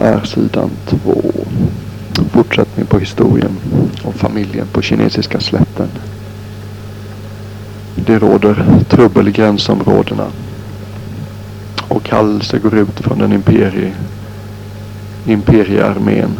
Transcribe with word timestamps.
är 0.00 0.24
sidan 0.24 0.70
två. 0.86 1.22
Fortsättning 2.32 2.86
på 2.86 2.98
historien 2.98 3.56
om 4.02 4.12
familjen 4.12 4.66
på 4.72 4.82
kinesiska 4.82 5.40
slätten. 5.40 5.88
Det 7.94 8.18
råder 8.18 8.66
trubbel 8.88 9.28
i 9.28 9.32
gränsområdena. 9.32 10.26
Och 11.88 12.02
kallelse 12.02 12.58
går 12.58 12.74
ut 12.74 13.00
från 13.00 13.18
den 13.18 13.32
imperie, 13.32 13.92
imperiearmén, 15.26 16.30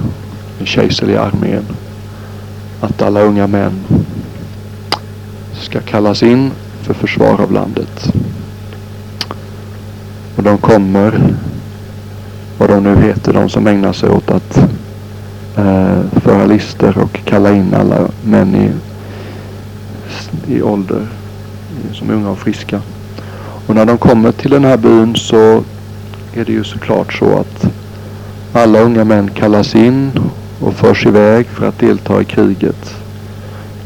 den 0.59 0.67
kejserliga 0.67 1.21
armén. 1.21 1.65
Att 2.81 3.03
alla 3.03 3.21
unga 3.21 3.47
män 3.47 3.85
ska 5.53 5.81
kallas 5.81 6.23
in 6.23 6.51
för 6.83 6.95
försvar 6.95 7.41
av 7.41 7.53
landet. 7.53 8.13
Och 10.37 10.43
de 10.43 10.59
kommer, 10.59 11.35
vad 12.61 12.69
de 12.69 12.83
nu 12.83 13.03
heter, 13.03 13.33
de 13.33 13.49
som 13.49 13.67
ägnar 13.67 13.93
sig 13.93 14.11
åt 14.11 14.31
att 14.31 14.59
eh, 15.57 16.01
föra 16.23 16.47
lister 16.47 16.99
och 16.99 17.21
kalla 17.25 17.53
in 17.53 17.75
alla 17.75 18.09
män 18.25 18.55
i, 18.55 18.71
i 20.55 20.63
ålder 20.63 21.07
som 21.93 22.11
är 22.11 22.15
unga 22.15 22.31
och 22.31 22.39
friska. 22.39 22.81
Och 23.67 23.75
när 23.75 23.87
de 23.87 23.99
kommer 23.99 24.33
till 24.33 24.51
den 24.51 24.65
här 24.65 24.77
byn 24.77 25.17
så 25.17 25.63
är 26.35 26.45
det 26.45 26.53
ju 26.53 26.65
såklart 26.65 27.13
så 27.13 27.39
att 27.39 27.67
alla 28.53 28.81
unga 28.81 29.05
män 29.05 29.31
kallas 29.31 29.75
in 29.75 30.11
och 30.61 30.75
förs 30.75 31.07
iväg 31.07 31.47
för 31.47 31.69
att 31.69 31.79
delta 31.79 32.21
i 32.21 32.25
kriget. 32.25 32.95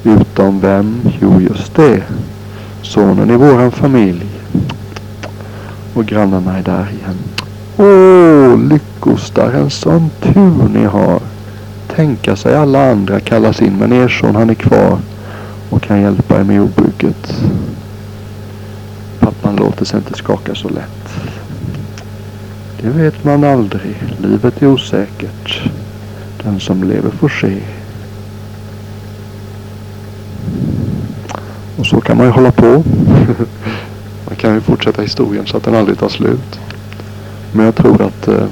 Utom 0.03 0.61
vem? 0.61 1.01
Jo, 1.21 1.41
just 1.41 1.75
det. 1.75 2.03
Sonen 2.83 3.31
i 3.31 3.37
våran 3.37 3.71
familj. 3.71 4.27
Och 5.95 6.07
grannarna 6.07 6.59
är 6.59 6.63
där 6.63 6.87
igen. 6.91 7.34
Åh, 7.77 8.59
lyckostar, 8.59 9.53
en 9.53 9.71
sån 9.71 10.11
tur 10.21 10.69
ni 10.75 10.85
har. 10.85 11.21
Tänka 11.95 12.37
sig 12.37 12.57
alla 12.57 12.91
andra 12.91 13.21
kallas 13.21 13.63
in 13.63 13.79
men 13.79 13.93
er 13.93 14.09
son 14.09 14.37
han 14.37 14.51
är 14.51 14.55
kvar 14.55 14.99
och 15.71 15.83
kan 15.83 16.01
hjälpa 16.01 16.41
er 16.41 16.45
med 16.45 16.57
jordbruket. 16.57 17.35
Pappan 19.21 19.57
låter 19.57 19.85
sig 19.85 19.99
inte 19.99 20.15
skaka 20.15 20.55
så 20.55 20.69
lätt. 20.69 21.15
Det 22.81 22.89
vet 22.89 23.25
man 23.25 23.45
aldrig. 23.45 24.03
Livet 24.23 24.63
är 24.63 24.67
osäkert. 24.67 25.63
Den 26.43 26.61
som 26.61 26.85
lever 26.85 27.11
får 27.11 27.29
se. 27.29 27.61
Och 31.79 31.87
så 31.87 32.01
kan 32.01 32.17
man 32.17 32.27
ju 32.27 32.33
hålla 32.33 32.53
på. 32.53 32.67
man 34.29 34.37
kan 34.37 34.55
ju 34.55 34.61
fortsätta 34.61 35.03
historien 35.03 35.47
så 35.47 35.57
att 35.57 35.65
den 35.65 35.75
aldrig 35.75 35.99
tar 35.99 36.09
slut. 36.09 36.61
Men 37.57 37.65
jag 37.65 37.75
tror 37.75 38.03
att 38.03 38.29
eh, 38.29 38.47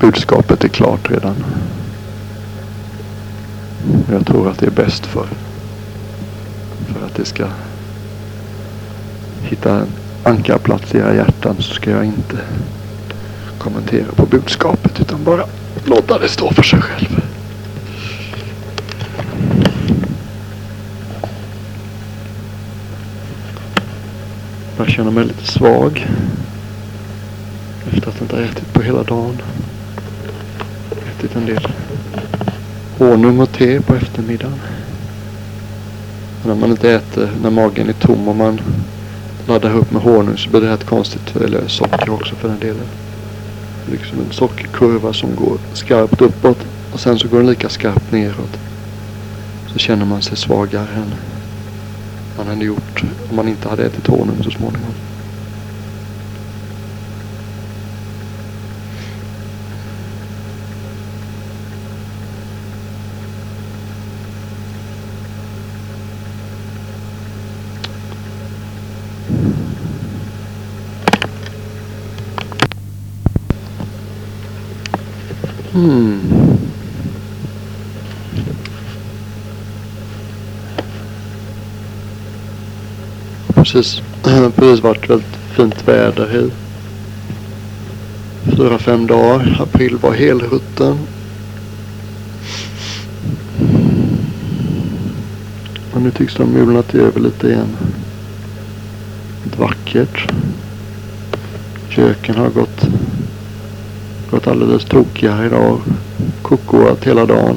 budskapet 0.00 0.64
är 0.64 0.68
klart 0.68 1.10
redan. 1.10 1.44
Jag 4.10 4.26
tror 4.26 4.50
att 4.50 4.58
det 4.58 4.66
är 4.66 4.70
bäst 4.70 5.06
för, 5.06 5.26
för 6.86 7.06
att 7.06 7.14
det 7.14 7.24
ska 7.24 7.46
hitta 9.42 9.74
en 9.74 9.86
ankarplats 10.22 10.94
i 10.94 10.98
era 10.98 11.14
hjärtan 11.14 11.56
så 11.58 11.74
ska 11.74 11.90
jag 11.90 12.04
inte 12.04 12.38
kommentera 13.58 14.12
på 14.16 14.26
budskapet 14.26 15.00
utan 15.00 15.24
bara 15.24 15.44
låta 15.84 16.18
det 16.18 16.28
stå 16.28 16.52
för 16.52 16.62
sig 16.62 16.80
själv. 16.80 17.20
Jag 24.76 24.88
känner 24.88 25.10
mig 25.10 25.24
lite 25.24 25.46
svag. 25.46 26.06
Efter 27.92 28.08
att 28.08 28.20
inte 28.20 28.36
ha 28.36 28.42
ätit 28.42 28.72
på 28.72 28.82
hela 28.82 29.02
dagen. 29.02 29.42
Ätit 31.10 31.36
en 31.36 31.46
del 31.46 31.68
honung 32.98 33.40
och 33.40 33.52
te 33.52 33.80
på 33.80 33.94
eftermiddagen. 33.94 34.60
Och 36.42 36.48
när 36.48 36.54
man 36.54 36.70
inte 36.70 36.90
äter, 36.90 37.30
när 37.42 37.50
magen 37.50 37.88
är 37.88 37.92
tom 37.92 38.28
och 38.28 38.36
man 38.36 38.60
laddar 39.48 39.76
upp 39.76 39.92
med 39.92 40.02
honung 40.02 40.36
så 40.36 40.50
blir 40.50 40.60
det 40.60 40.72
rätt 40.72 40.84
konstigt. 40.84 41.36
Eh, 41.36 41.42
eller 41.42 41.68
socker 41.68 42.10
också 42.10 42.34
för 42.34 42.48
den 42.48 42.58
delen. 42.58 42.86
Liksom 43.90 44.18
en 44.20 44.32
sockerkurva 44.32 45.12
som 45.12 45.36
går 45.36 45.58
skarpt 45.72 46.20
uppåt 46.20 46.58
och 46.92 47.00
sen 47.00 47.18
så 47.18 47.28
går 47.28 47.38
den 47.38 47.46
lika 47.46 47.68
skarpt 47.68 48.12
neråt. 48.12 48.58
Så 49.72 49.78
känner 49.78 50.04
man 50.04 50.22
sig 50.22 50.36
svagare 50.36 50.88
än 50.96 51.14
man 52.36 52.46
hade 52.46 52.64
gjort 52.64 53.02
om 53.30 53.36
man 53.36 53.48
inte 53.48 53.68
hade 53.68 53.86
ätit 53.86 54.06
honung 54.06 54.36
så 54.44 54.50
småningom. 54.50 55.07
Hmm. 75.78 76.20
Precis, 83.54 84.02
precis 84.54 84.82
varit 84.82 85.10
väldigt 85.10 85.36
fint 85.56 85.88
väder 85.88 86.36
i 86.36 86.50
fyra, 88.56 88.78
fem 88.78 89.06
dagar. 89.06 89.60
April 89.62 89.96
var 89.96 90.12
helrutten. 90.12 90.98
Och 95.92 96.02
nu 96.02 96.10
tycks 96.10 96.34
det 96.34 96.42
ha 96.42 96.50
mulnat 96.50 96.94
över 96.94 97.20
lite 97.20 97.46
igen. 97.48 97.76
Vackert. 99.56 100.32
Köken 101.88 102.34
har 102.34 102.48
gått 102.48 102.88
Gått 102.88 103.07
alldeles 104.48 104.84
tokiga 104.84 105.46
idag. 105.46 105.80
Kokoat 106.42 107.04
hela 107.04 107.26
dagen. 107.26 107.56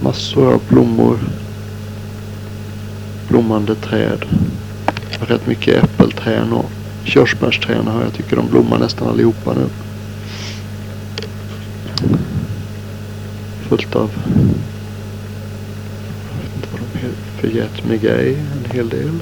Massor 0.00 0.54
av 0.54 0.60
blommor. 0.68 1.18
Blommande 3.28 3.74
träd. 3.74 4.24
Rätt 5.20 5.46
mycket 5.46 5.84
äppelträd 5.84 6.52
och 6.52 6.70
körsbärsträd 7.04 7.84
har 7.86 8.02
jag 8.02 8.12
tycker 8.12 8.36
de 8.36 8.48
blommar 8.48 8.78
nästan 8.78 9.08
allihopa 9.08 9.52
nu. 9.52 9.66
Fullt 13.68 13.96
av 13.96 14.10
jag 16.30 16.42
vet 16.42 16.56
inte 16.56 16.68
vad 16.72 16.80
de 16.80 16.98
heter. 16.98 17.18
Förgät 17.40 17.84
mig 17.84 18.34
en 18.34 18.70
hel 18.72 18.88
del. 18.88 19.20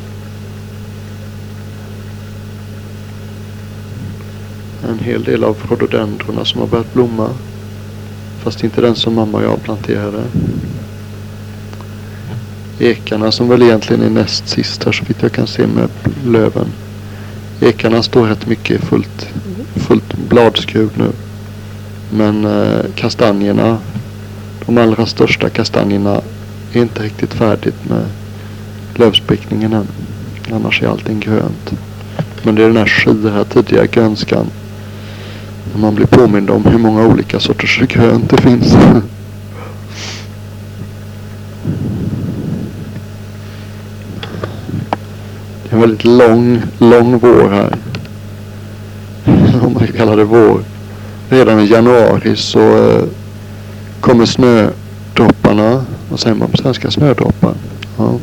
En 4.92 4.98
hel 4.98 5.24
del 5.24 5.44
av 5.44 5.56
rhododendrona 5.68 6.44
som 6.44 6.60
har 6.60 6.68
börjat 6.68 6.94
blomma. 6.94 7.28
Fast 8.42 8.64
inte 8.64 8.80
den 8.80 8.94
som 8.94 9.14
mamma 9.14 9.38
och 9.38 9.44
jag 9.44 9.62
planterade. 9.62 10.22
Ekarna 12.78 13.32
som 13.32 13.48
väl 13.48 13.62
egentligen 13.62 14.02
är 14.02 14.10
näst 14.10 14.48
sist 14.48 14.84
här 14.84 14.92
så 14.92 15.04
vitt 15.04 15.22
jag 15.22 15.32
kan 15.32 15.46
se 15.46 15.66
med 15.66 15.88
löven. 16.26 16.66
Ekarna 17.60 18.02
står 18.02 18.26
rätt 18.26 18.46
mycket 18.46 18.80
fullt, 18.80 19.28
fullt 19.74 20.14
bladskrud 20.28 20.90
nu. 20.94 21.10
Men 22.10 22.44
eh, 22.44 22.84
kastanjerna, 22.94 23.78
de 24.66 24.78
allra 24.78 25.06
största 25.06 25.48
kastanjerna 25.48 26.20
är 26.72 26.82
inte 26.82 27.02
riktigt 27.02 27.34
färdigt 27.34 27.88
med 27.88 28.04
lövsprickningen 28.94 29.72
än. 29.72 29.86
Annars 30.52 30.82
är 30.82 30.86
allting 30.86 31.20
grönt. 31.20 31.72
Men 32.42 32.54
det 32.54 32.62
är 32.62 32.66
den 32.66 32.76
här 32.76 32.86
skira 32.86 33.44
tidiga 33.44 33.86
grönskan 33.86 34.46
när 35.72 35.80
man 35.80 35.94
blir 35.94 36.06
påmind 36.06 36.50
om 36.50 36.64
hur 36.64 36.78
många 36.78 37.06
olika 37.06 37.40
sorters 37.40 37.80
grönt 37.88 38.30
det 38.30 38.36
finns. 38.36 38.72
Det 45.62 45.70
är 45.70 45.74
en 45.74 45.80
väldigt 45.80 46.04
lång, 46.04 46.62
lång 46.78 47.18
vår 47.18 47.50
här. 47.50 47.76
Om 49.62 49.72
man 49.72 49.86
kallar 49.86 50.16
det 50.16 50.24
vår. 50.24 50.60
Redan 51.30 51.60
i 51.60 51.66
januari 51.66 52.36
så 52.36 52.60
eh, 52.60 53.04
kommer 54.00 54.26
snödropparna. 54.26 55.84
Vad 56.10 56.20
säger 56.20 56.36
man 56.36 56.50
på 56.50 56.56
svenska? 56.56 56.90
Snödroppar. 56.90 57.54
Ja. 57.98 58.14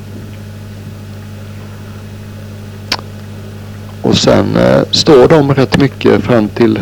Och 4.02 4.18
sen 4.18 4.56
eh, 4.57 4.81
står 4.92 5.28
de 5.28 5.54
rätt 5.54 5.78
mycket 5.78 6.24
fram 6.24 6.48
till 6.48 6.80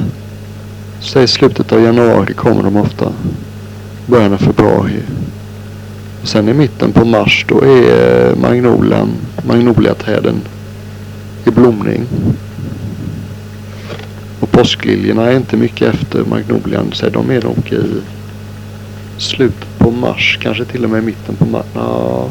Säg 0.99 1.27
slutet 1.27 1.71
av 1.71 1.81
januari 1.81 2.33
kommer 2.33 2.63
de 2.63 2.77
ofta. 2.77 3.13
Början 4.05 4.33
av 4.33 4.37
februari. 4.37 5.01
Och 6.21 6.27
sen 6.27 6.49
i 6.49 6.53
mitten 6.53 6.91
på 6.91 7.05
mars 7.05 7.45
då 7.47 7.61
är 7.61 8.35
magnolian, 8.35 9.09
magnoliaträden 9.47 10.35
i 11.45 11.49
blomning. 11.49 12.05
Och 14.39 14.51
påskliljorna 14.51 15.25
är 15.25 15.37
inte 15.37 15.57
mycket 15.57 15.95
efter 15.95 16.23
magnolian. 16.25 16.91
Så 16.93 17.09
de 17.09 17.31
är 17.31 17.41
nog 17.41 17.71
i 17.71 18.01
slutet 19.17 19.77
på 19.77 19.91
mars, 19.91 20.39
kanske 20.41 20.65
till 20.65 20.83
och 20.83 20.89
med 20.89 21.03
mitten 21.03 21.35
på 21.35 21.45
mars. 21.45 21.65
Ja. 21.73 22.29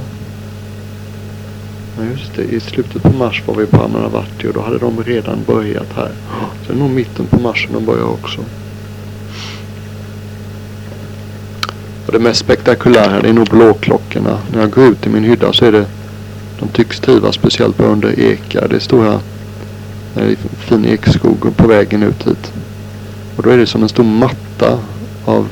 Ja 1.98 2.04
just 2.04 2.34
det, 2.36 2.42
i 2.42 2.60
slutet 2.60 3.02
på 3.02 3.10
mars 3.10 3.42
var 3.46 3.54
vi 3.54 3.66
på 3.66 3.82
Ammanavati 3.82 4.48
och 4.48 4.52
då 4.54 4.60
hade 4.60 4.78
de 4.78 5.02
redan 5.02 5.38
börjat 5.46 5.92
här. 5.96 6.10
Så 6.62 6.72
det 6.72 6.78
är 6.78 6.78
nog 6.78 6.90
mitten 6.90 7.26
på 7.26 7.40
mars 7.40 7.64
som 7.64 7.74
de 7.74 7.84
börjar 7.84 8.04
också. 8.04 8.40
Och 12.06 12.12
det 12.12 12.18
mest 12.18 12.40
spektakulära 12.40 13.20
det 13.20 13.28
är 13.28 13.32
nog 13.32 13.48
blåklockorna. 13.48 14.38
När 14.52 14.60
jag 14.60 14.70
går 14.70 14.84
ut 14.84 15.06
i 15.06 15.08
min 15.08 15.24
hydda 15.24 15.52
så 15.52 15.64
är 15.64 15.72
det 15.72 15.86
de 16.60 16.68
tycks 16.68 17.00
trivas 17.00 17.34
speciellt 17.34 17.76
bra 17.76 17.86
under 17.86 18.20
ekar. 18.20 18.68
Det 18.68 18.76
är 18.76 18.80
stora 18.80 19.20
det 20.14 20.22
är 20.22 20.36
fin 20.58 20.84
ekskog 20.84 21.56
på 21.56 21.68
vägen 21.68 22.02
ut 22.02 22.26
hit. 22.26 22.52
Och 23.36 23.42
då 23.42 23.50
är 23.50 23.58
det 23.58 23.66
som 23.66 23.82
en 23.82 23.88
stor 23.88 24.04
matta 24.04 24.78
av 25.24 25.48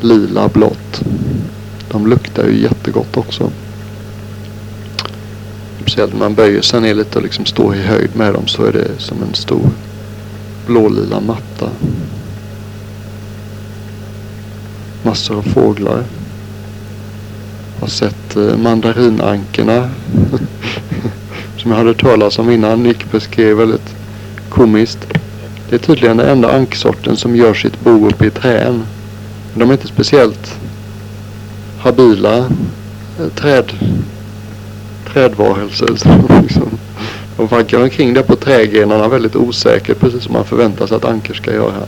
lila 0.00 0.48
blått. 0.48 1.02
De 1.90 2.06
luktar 2.06 2.46
ju 2.46 2.62
jättegott 2.62 3.16
också. 3.16 3.50
Speciellt 5.88 6.12
när 6.12 6.20
man 6.20 6.34
böjer 6.34 6.62
sig 6.62 6.80
ner 6.80 6.94
lite 6.94 7.18
och 7.18 7.24
liksom 7.24 7.46
står 7.46 7.74
i 7.74 7.78
höjd 7.78 8.16
med 8.16 8.34
dem 8.34 8.46
så 8.46 8.64
är 8.64 8.72
det 8.72 8.88
som 8.98 9.22
en 9.22 9.34
stor 9.34 9.70
blålila 10.66 11.20
matta. 11.20 11.70
Massor 15.02 15.38
av 15.38 15.42
fåglar. 15.42 16.04
Jag 17.74 17.80
har 17.80 17.88
sett 17.88 18.36
eh, 18.36 18.56
mandarinankorna. 18.56 19.90
som 21.56 21.70
jag 21.70 21.78
hade 21.78 21.94
talat 21.94 22.38
om 22.38 22.50
innan. 22.50 22.82
Nick 22.82 23.10
beskrev 23.12 23.56
väldigt 23.56 23.94
komiskt. 24.48 25.06
Det 25.70 25.74
är 25.74 25.78
tydligen 25.78 26.16
den 26.16 26.28
enda 26.28 26.52
anksorten 26.52 27.16
som 27.16 27.36
gör 27.36 27.54
sitt 27.54 27.80
bo 27.80 28.08
uppe 28.08 28.26
i 28.26 28.30
trän. 28.30 28.82
De 29.54 29.68
är 29.68 29.72
inte 29.72 29.88
speciellt 29.88 30.56
habila 31.78 32.38
eh, 33.18 33.28
träd, 33.34 33.72
trädvarelser. 35.12 35.88
Liksom. 36.42 36.70
De 37.36 37.46
vankar 37.46 37.82
omkring 37.82 38.14
där 38.14 38.22
på 38.22 38.36
trädgrenarna 38.36 39.08
väldigt 39.08 39.36
osäkert 39.36 40.00
precis 40.00 40.22
som 40.22 40.32
man 40.32 40.44
förväntar 40.44 40.86
sig 40.86 40.96
att 40.96 41.04
ankor 41.04 41.34
ska 41.34 41.52
göra. 41.52 41.82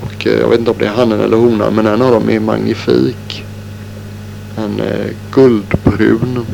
Och 0.00 0.26
eh, 0.26 0.38
jag 0.40 0.48
vet 0.48 0.58
inte 0.58 0.70
om 0.70 0.76
det 0.78 0.86
är 0.86 0.90
hannen 0.90 1.20
eller 1.20 1.36
honan 1.36 1.74
men 1.74 1.86
en 1.86 2.02
av 2.02 2.12
dem 2.12 2.30
är 2.30 2.40
magnifik. 2.40 3.44
En 4.56 4.80
eh, 4.80 5.06
guldbrun 5.32 6.46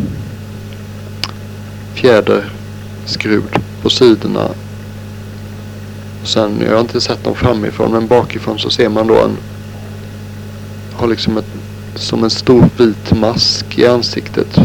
fjäderskrud 1.95 3.59
på 3.83 3.91
sidorna. 3.91 4.49
Och 6.23 6.29
sen, 6.29 6.63
jag 6.67 6.73
har 6.73 6.81
inte 6.81 7.01
sett 7.01 7.25
dem 7.25 7.35
framifrån 7.35 7.93
men 7.93 8.07
bakifrån 8.07 8.59
så 8.59 8.71
ser 8.71 8.89
man 8.89 9.07
då 9.07 9.15
en 9.15 9.37
har 10.97 11.09
liksom 11.09 11.39
ett, 11.39 11.47
som 11.97 12.25
en 12.25 12.31
stor 12.31 12.69
vit 12.77 13.13
mask 13.13 13.79
i 13.79 13.87
ansiktet 13.87 14.59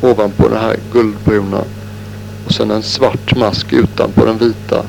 ovanpå 0.00 0.48
det 0.48 0.58
här 0.58 0.76
guldbruna. 0.92 1.64
Och 2.46 2.52
sen 2.52 2.70
en 2.70 2.82
svart 2.82 3.36
mask 3.36 3.72
utanpå 3.72 4.24
den 4.24 4.38
vita. 4.38 4.84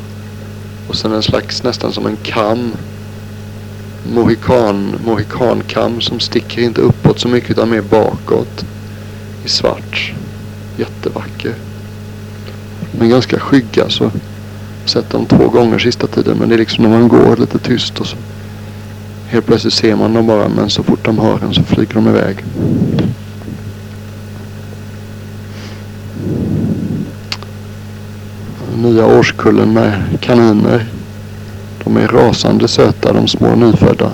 Och 0.87 0.95
sen 0.95 1.11
en 1.11 1.23
slags 1.23 1.63
nästan 1.63 1.93
som 1.93 2.05
en 2.05 2.17
kam. 2.23 2.71
Mohikan, 4.13 4.95
mohikankam 5.05 6.01
som 6.01 6.19
sticker 6.19 6.61
inte 6.61 6.81
uppåt 6.81 7.19
så 7.19 7.27
mycket 7.27 7.51
utan 7.51 7.69
mer 7.69 7.81
bakåt. 7.81 8.65
I 9.45 9.49
svart. 9.49 10.13
Jättevacker. 10.77 11.55
Men 12.99 13.09
ganska 13.09 13.39
skygga 13.39 13.89
så. 13.89 14.11
Sett 14.85 15.09
dem 15.09 15.25
två 15.25 15.49
gånger 15.49 15.79
sista 15.79 16.07
tiden 16.07 16.37
men 16.37 16.49
det 16.49 16.55
är 16.55 16.59
liksom 16.59 16.83
när 16.83 16.91
man 16.99 17.07
går 17.07 17.35
lite 17.35 17.59
tyst 17.59 17.99
och 17.99 18.07
så. 18.07 18.17
Helt 19.27 19.45
plötsligt 19.45 19.73
ser 19.73 19.95
man 19.95 20.13
dem 20.13 20.27
bara 20.27 20.47
men 20.47 20.69
så 20.69 20.83
fort 20.83 21.05
de 21.05 21.19
hör 21.19 21.43
en 21.43 21.53
så 21.53 21.63
flyger 21.63 21.93
de 21.93 22.07
iväg. 22.07 22.43
Nya 28.75 29.05
årskullen 29.05 29.73
med 29.73 30.03
kaniner. 30.19 30.85
De 31.83 31.97
är 31.97 32.07
rasande 32.07 32.67
söta 32.67 33.13
de 33.13 33.27
små 33.27 33.55
nyfödda. 33.55 34.11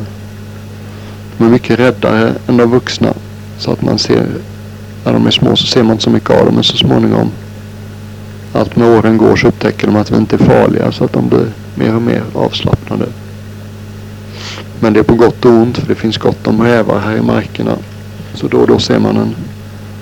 De 1.37 1.45
är 1.45 1.49
mycket 1.49 1.79
räddare 1.79 2.33
än 2.47 2.57
de 2.57 2.71
vuxna. 2.71 3.13
Så 3.57 3.71
att 3.71 3.81
man 3.81 3.99
ser, 3.99 4.27
när 5.05 5.13
de 5.13 5.27
är 5.27 5.31
små 5.31 5.55
så 5.55 5.65
ser 5.65 5.83
man 5.83 5.91
inte 5.91 6.03
så 6.03 6.09
mycket 6.09 6.29
av 6.29 6.45
dem 6.45 6.55
men 6.55 6.63
så 6.63 6.77
småningom 6.77 7.31
allt 8.53 8.75
med 8.75 8.87
åren 8.87 9.17
går 9.17 9.35
så 9.35 9.47
upptäcker 9.47 9.87
de 9.87 9.95
att 9.95 10.11
vi 10.11 10.17
inte 10.17 10.35
är 10.35 10.37
farliga 10.37 10.91
så 10.91 11.03
att 11.03 11.13
de 11.13 11.29
blir 11.29 11.47
mer 11.75 11.95
och 11.95 12.01
mer 12.01 12.23
avslappnade. 12.33 13.05
Men 14.83 14.93
det 14.93 14.99
är 14.99 15.03
på 15.03 15.15
gott 15.15 15.45
och 15.45 15.51
ont 15.51 15.77
för 15.77 15.87
det 15.87 15.95
finns 15.95 16.17
gott 16.17 16.47
om 16.47 16.61
rävar 16.61 16.99
här 16.99 17.17
i 17.17 17.21
markerna. 17.21 17.77
Så 18.33 18.47
då 18.47 18.57
och 18.57 18.67
då 18.67 18.79
ser 18.79 18.99
man 18.99 19.17
en 19.17 19.35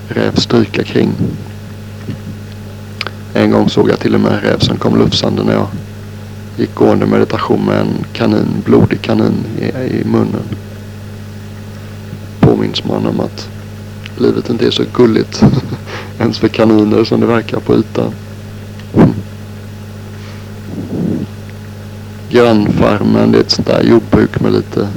räv 0.08 0.36
stryka 0.36 0.84
kring. 0.84 1.10
En 3.34 3.52
gång 3.52 3.70
såg 3.70 3.90
jag 3.90 4.00
till 4.00 4.16
och 4.16 4.22
med 4.22 4.32
en 4.32 4.40
räv 4.40 4.60
som 4.60 4.78
kom 4.78 4.98
lufsande 5.00 5.44
när 5.44 5.54
jag 5.54 5.68
gick 6.58 6.76
gående 6.76 7.06
meditation 7.06 7.66
med 7.66 7.80
en 7.80 8.06
kanin, 8.14 8.48
blodig 8.66 9.02
kanin 9.02 9.34
i, 9.60 9.66
i 9.66 10.04
munnen. 10.06 10.44
Påminns 12.40 12.84
man 12.84 13.06
om 13.06 13.20
att 13.20 13.50
livet 14.18 14.50
inte 14.50 14.68
är 14.68 14.72
så 14.72 14.84
gulligt 14.94 15.44
ens 16.20 16.40
för 16.40 16.48
kaniner 16.48 17.04
som 17.04 17.20
det 17.20 17.26
verkar 17.26 17.60
på 17.60 17.76
ytan. 17.76 18.14
Grannfarmen. 22.32 23.32
Det 23.32 23.38
är 23.38 23.42
ett 23.42 23.52
sånt 23.52 23.68
där 23.68 23.84
jordbruk 23.84 24.40
med 24.40 24.54
lite 24.54 24.88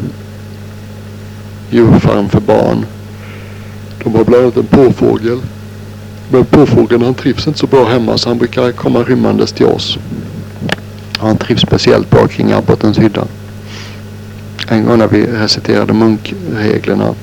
djurfarm 1.70 2.28
för 2.28 2.40
barn. 2.40 2.86
De 4.04 4.14
har 4.14 4.24
bland 4.24 4.42
annat 4.42 4.56
en 4.56 4.66
påfågel. 4.66 5.40
Men 6.30 6.44
påfågeln 6.44 7.02
han 7.02 7.14
trivs 7.14 7.46
inte 7.46 7.58
så 7.58 7.66
bra 7.66 7.84
hemma 7.84 8.18
så 8.18 8.28
han 8.28 8.38
brukar 8.38 8.72
komma 8.72 9.02
rymmandes 9.02 9.52
till 9.52 9.66
oss. 9.66 9.98
Han 11.18 11.36
trivs 11.36 11.60
speciellt 11.60 12.10
bra 12.10 12.26
kring 12.26 12.52
abbotens 12.52 12.98
hydda. 12.98 13.24
En 14.68 14.86
gång 14.86 14.98
när 14.98 15.08
vi 15.08 15.26
reciterade 15.26 15.92
munkreglerna. 15.92 17.14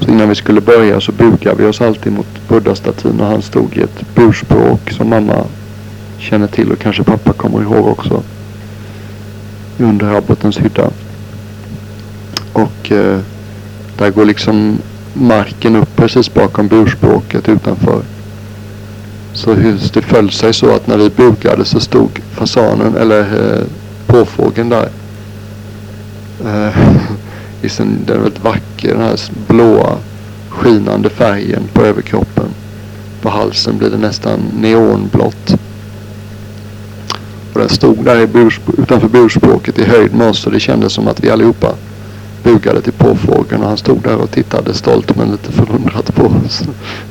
Så 0.00 0.10
innan 0.10 0.28
vi 0.28 0.34
skulle 0.34 0.60
börja 0.60 1.00
så 1.00 1.12
bugade 1.12 1.62
vi 1.62 1.68
oss 1.68 1.80
alltid 1.80 2.12
mot 2.12 2.48
buddhastatyn 2.48 3.20
och 3.20 3.26
han 3.26 3.42
stod 3.42 3.76
i 3.76 3.80
ett 3.80 4.14
burspråk 4.14 4.90
som 4.90 5.08
mamma 5.08 5.44
känner 6.18 6.46
till 6.46 6.72
och 6.72 6.78
kanske 6.78 7.02
pappa 7.02 7.32
kommer 7.32 7.62
ihåg 7.62 7.86
också 7.86 8.22
under 9.78 10.14
abbotens 10.14 10.58
hydda. 10.58 10.90
Och 12.52 12.92
eh, 12.92 13.20
där 13.98 14.10
går 14.10 14.24
liksom 14.24 14.78
marken 15.12 15.76
upp 15.76 15.96
precis 15.96 16.34
bakom 16.34 16.68
burspråket 16.68 17.48
utanför. 17.48 18.02
Så 19.32 19.54
det 19.92 20.02
föll 20.02 20.30
sig 20.30 20.54
så 20.54 20.74
att 20.74 20.86
när 20.86 20.96
vi 20.96 21.10
bugade 21.10 21.64
så 21.64 21.80
stod 21.80 22.20
fasanen 22.32 22.96
eller 22.96 23.20
eh, 23.20 23.64
påfågeln 24.06 24.68
där. 24.68 24.88
Eh, 26.44 26.78
I 27.62 27.68
sin, 27.68 27.98
den 28.06 28.22
väldigt 28.22 28.44
vacker, 28.44 28.88
den 28.88 29.02
här 29.02 29.20
blåa 29.48 29.96
skinande 30.48 31.10
färgen 31.10 31.62
på 31.72 31.82
överkroppen. 31.82 32.48
På 33.22 33.28
halsen 33.30 33.78
blir 33.78 33.90
det 33.90 33.98
nästan 33.98 34.40
neonblått. 34.60 35.56
Och 37.56 37.62
den 37.62 37.70
stod 37.70 38.04
där 38.04 38.20
i 38.20 38.26
burs, 38.26 38.60
utanför 38.78 39.08
burspråket 39.08 39.78
i 39.78 39.84
höjd 39.84 40.14
med 40.14 40.28
oss 40.28 40.48
det 40.52 40.60
kändes 40.60 40.92
som 40.92 41.08
att 41.08 41.20
vi 41.20 41.30
allihopa 41.30 41.74
bugade 42.42 42.80
till 42.82 42.92
påfågeln 42.92 43.62
och 43.62 43.68
han 43.68 43.76
stod 43.76 44.02
där 44.02 44.16
och 44.16 44.30
tittade 44.30 44.74
stolt 44.74 45.16
men 45.16 45.30
lite 45.30 45.52
förundrat 45.52 46.14
på 46.14 46.22
oss. 46.22 46.62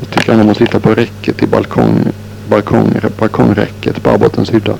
Jag 0.00 0.10
tycker 0.10 0.34
han 0.34 0.46
måste 0.46 0.66
titta 0.66 0.80
på 0.80 0.94
räcket 0.94 1.42
i 1.42 1.46
balkong, 1.46 2.04
balkong, 2.48 2.94
balkongräcket 3.18 4.02
på 4.02 4.10
Abbottens 4.10 4.54
hydda. 4.54 4.74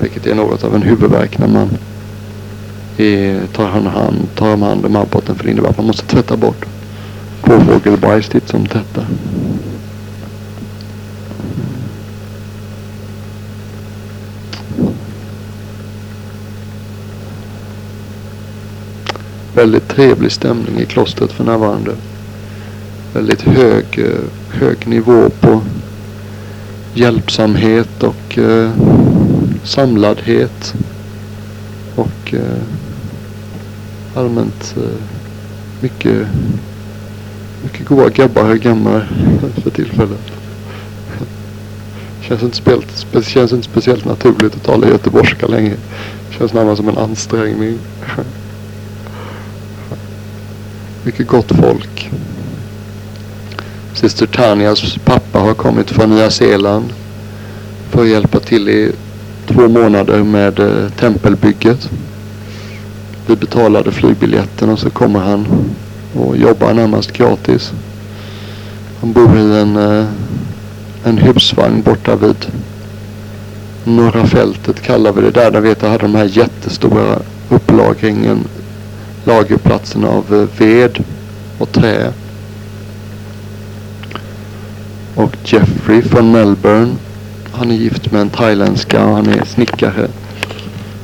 Vilket 0.00 0.26
är 0.26 0.34
något 0.34 0.64
av 0.64 0.74
en 0.74 0.82
huvudvärk 0.82 1.38
när 1.38 1.48
man 1.48 1.68
är, 2.96 3.40
tar, 3.52 3.68
hand, 3.68 4.28
tar 4.34 4.56
hand 4.56 4.86
om 4.86 4.96
abboten 4.96 5.34
för 5.34 5.44
det 5.44 5.50
innebär 5.50 5.68
att 5.68 5.76
man 5.76 5.86
måste 5.86 6.06
tvätta 6.06 6.36
bort 6.36 6.64
påfågelbajs 7.42 8.28
titt 8.28 8.48
som 8.48 8.66
tätt 8.66 8.98
väldigt 19.58 19.88
trevlig 19.88 20.32
stämning 20.32 20.80
i 20.80 20.86
klostret 20.86 21.32
för 21.32 21.44
närvarande. 21.44 21.90
Väldigt 23.14 23.42
hög, 23.42 23.84
eh, 23.98 24.58
hög 24.60 24.86
nivå 24.86 25.30
på 25.40 25.62
hjälpsamhet 26.94 28.02
och 28.02 28.38
eh, 28.38 28.70
samladhet. 29.64 30.74
Och 31.94 32.34
eh, 32.34 32.62
allmänt 34.14 34.74
eh, 34.76 35.02
mycket 35.80 36.26
Mycket 37.62 37.86
goda 37.86 38.08
gabbar 38.08 38.50
och 38.50 38.58
gammar 38.58 39.08
för 39.62 39.70
tillfället. 39.70 40.32
Känns 42.20 42.42
inte, 42.42 42.56
speciellt, 42.56 43.26
känns 43.26 43.52
inte 43.52 43.68
speciellt 43.68 44.04
naturligt 44.04 44.56
att 44.56 44.62
tala 44.62 44.88
göteborgska 44.88 45.46
längre. 45.46 45.76
Känns 46.38 46.52
närmast 46.52 46.76
som 46.76 46.88
en 46.88 46.98
ansträngning. 46.98 47.78
Mycket 51.08 51.26
gott 51.26 51.52
folk. 51.52 52.10
Syster 53.94 54.26
Tanias 54.26 54.98
pappa 55.04 55.38
har 55.38 55.54
kommit 55.54 55.90
från 55.90 56.10
Nya 56.10 56.30
Zeeland 56.30 56.92
för 57.90 58.02
att 58.02 58.08
hjälpa 58.08 58.40
till 58.40 58.68
i 58.68 58.92
två 59.46 59.68
månader 59.68 60.22
med 60.22 60.58
eh, 60.58 60.90
tempelbygget. 60.90 61.90
Vi 63.26 63.36
betalade 63.36 63.92
flygbiljetten 63.92 64.70
och 64.70 64.78
så 64.78 64.90
kommer 64.90 65.20
han 65.20 65.46
och 66.14 66.36
jobbar 66.36 66.74
närmast 66.74 67.12
gratis. 67.12 67.72
Han 69.00 69.12
bor 69.12 69.38
i 69.38 69.60
en, 69.60 69.76
eh, 69.76 70.06
en 71.04 71.18
husvagn 71.18 71.82
borta 71.82 72.16
vid 72.16 72.46
Norra 73.84 74.26
fältet 74.26 74.82
kallar 74.82 75.12
vi 75.12 75.20
det 75.20 75.30
där. 75.30 75.50
Där 75.50 75.60
vet 75.60 75.82
jag 75.82 75.90
hade 75.90 76.02
de 76.04 76.14
här 76.14 76.24
jättestora 76.24 77.18
upplagringen, 77.48 78.44
lagerplatsen 79.24 80.04
av 80.04 80.34
eh, 80.34 80.58
ved 80.58 81.04
och 81.58 81.72
trä. 81.72 82.12
Och 85.14 85.36
Jeffrey 85.44 86.02
från 86.02 86.32
Melbourne. 86.32 86.94
Han 87.52 87.70
är 87.70 87.74
gift 87.74 88.12
med 88.12 88.20
en 88.20 88.30
thailändska 88.30 89.06
och 89.06 89.14
han 89.14 89.26
är 89.26 89.44
snickare. 89.44 90.08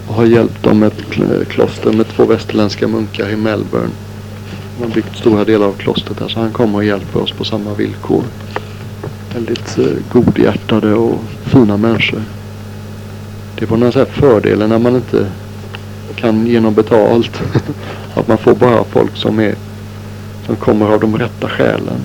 Och 0.08 0.14
har 0.14 0.24
hjälpt 0.24 0.62
dem 0.62 0.78
med 0.78 0.86
ett 0.86 1.18
eh, 1.18 1.44
kloster 1.48 1.92
med 1.92 2.08
två 2.08 2.24
västerländska 2.24 2.88
munkar 2.88 3.30
i 3.30 3.36
Melbourne. 3.36 3.90
De 4.78 4.84
har 4.84 4.94
byggt 4.94 5.16
stora 5.16 5.44
delar 5.44 5.66
av 5.66 5.72
klostret 5.72 6.18
där. 6.18 6.28
så 6.28 6.40
han 6.40 6.52
kommer 6.52 6.78
och 6.78 6.84
hjälper 6.84 7.22
oss 7.22 7.32
på 7.32 7.44
samma 7.44 7.74
villkor. 7.74 8.22
Väldigt 9.34 9.78
eh, 9.78 9.86
godhjärtade 10.12 10.94
och 10.94 11.20
fina 11.44 11.76
människor. 11.76 12.22
Det 13.58 13.66
var 13.66 13.76
den 13.76 13.92
här 13.92 14.04
fördelen 14.04 14.68
när 14.68 14.78
man 14.78 14.96
inte 14.96 15.26
kan 16.16 16.46
ge 16.46 16.60
betalt. 16.60 17.40
att 18.14 18.28
man 18.28 18.38
får 18.38 18.54
bara 18.54 18.84
folk 18.84 19.16
som 19.16 19.38
är 19.38 19.54
som 20.46 20.56
kommer 20.56 20.86
av 20.86 21.00
de 21.00 21.18
rätta 21.18 21.48
skälen. 21.48 22.00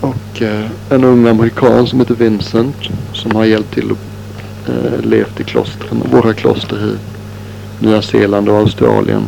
Och 0.00 0.42
eh, 0.42 0.66
en 0.90 1.04
ung 1.04 1.26
amerikan 1.26 1.86
som 1.86 2.00
heter 2.00 2.14
Vincent 2.14 2.76
som 3.12 3.34
har 3.34 3.44
hjälpt 3.44 3.74
till 3.74 3.90
att 3.90 4.68
eh, 4.68 5.00
levt 5.00 5.40
i 5.40 5.44
klostren, 5.44 6.02
våra 6.12 6.32
kloster 6.32 6.76
i 6.76 6.96
Nya 7.84 8.02
Zeeland 8.02 8.48
och 8.48 8.56
Australien. 8.56 9.22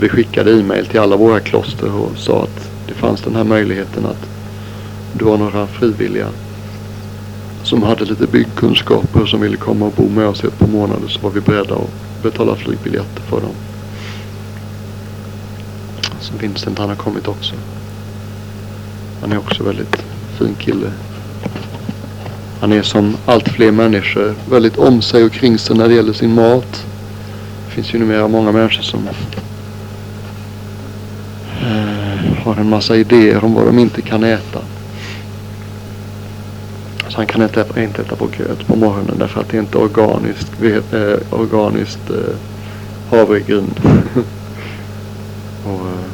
Vi 0.00 0.08
skickade 0.08 0.60
e-mail 0.60 0.86
till 0.86 1.00
alla 1.00 1.16
våra 1.16 1.40
kloster 1.40 1.94
och 1.94 2.18
sa 2.18 2.42
att 2.42 2.70
det 2.86 2.94
fanns 2.94 3.20
den 3.20 3.36
här 3.36 3.44
möjligheten 3.44 4.06
att 4.06 4.28
du 5.12 5.24
har 5.24 5.38
några 5.38 5.66
frivilliga 5.66 6.26
som 7.68 7.82
hade 7.82 8.04
lite 8.04 8.26
byggkunskaper 8.26 9.26
som 9.26 9.40
ville 9.40 9.56
komma 9.56 9.86
och 9.86 9.92
bo 9.92 10.08
med 10.08 10.26
oss 10.26 10.44
i 10.44 10.46
ett 10.46 10.58
par 10.58 10.66
månader 10.66 11.08
så 11.08 11.20
var 11.20 11.30
vi 11.30 11.40
beredda 11.40 11.74
att 11.74 12.22
betala 12.22 12.56
flygbiljetter 12.56 13.22
för 13.22 13.40
dem. 13.40 13.54
Så 16.20 16.32
Vincent 16.40 16.78
han 16.78 16.88
har 16.88 16.96
kommit 16.96 17.28
också. 17.28 17.54
Han 19.20 19.32
är 19.32 19.38
också 19.38 19.62
väldigt 19.62 20.04
fin 20.38 20.54
kille. 20.58 20.92
Han 22.60 22.72
är 22.72 22.82
som 22.82 23.16
allt 23.26 23.48
fler 23.48 23.72
människor 23.72 24.34
väldigt 24.50 24.76
om 24.78 25.02
sig 25.02 25.24
och 25.24 25.32
kring 25.32 25.58
sig 25.58 25.76
när 25.76 25.88
det 25.88 25.94
gäller 25.94 26.12
sin 26.12 26.34
mat. 26.34 26.86
Det 27.66 27.74
finns 27.74 27.94
ju 27.94 27.98
numera 27.98 28.28
många 28.28 28.52
människor 28.52 28.82
som 28.82 29.08
eh, 31.62 32.44
har 32.44 32.56
en 32.56 32.68
massa 32.68 32.96
idéer 32.96 33.44
om 33.44 33.54
vad 33.54 33.66
de 33.66 33.78
inte 33.78 34.02
kan 34.02 34.24
äta. 34.24 34.60
Han 37.18 37.26
kan 37.26 37.42
inte 37.42 37.60
äta, 37.60 37.82
inte 37.82 38.02
äta 38.02 38.16
på 38.16 38.26
gröt 38.26 38.66
på 38.66 38.76
morgonen 38.76 39.18
därför 39.18 39.40
att 39.40 39.48
det 39.48 39.58
inte 39.58 39.78
är 39.78 39.82
organiskt, 39.82 40.52
eh, 40.92 41.40
organiskt 41.40 42.10
eh, 42.10 42.36
havregryn. 43.10 43.70
och, 45.64 45.86
eh, 45.86 46.04